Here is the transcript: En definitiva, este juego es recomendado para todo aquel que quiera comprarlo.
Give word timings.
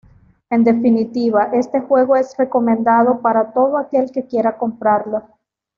En 0.49 0.63
definitiva, 0.63 1.51
este 1.53 1.79
juego 1.81 2.15
es 2.15 2.35
recomendado 2.35 3.19
para 3.21 3.53
todo 3.53 3.77
aquel 3.77 4.11
que 4.11 4.25
quiera 4.25 4.57
comprarlo. 4.57 5.21